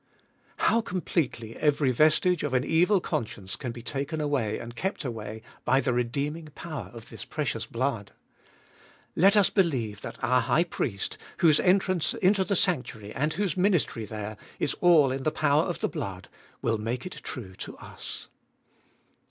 [0.57, 0.63] 2.
[0.65, 5.43] How completely every vestige of an evil conscience can be taken away and hept away
[5.63, 8.11] by the redeeming power of this precious blood!
[9.15, 14.05] Let us believe that our High Priest, whose entrance into the sanctuary and whose ministry
[14.05, 16.29] there, is all In the power of the blood,
[16.63, 18.27] will make it true to us.